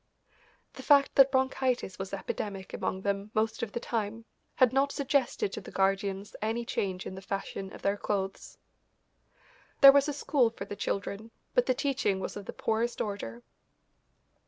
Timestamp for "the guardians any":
5.61-6.65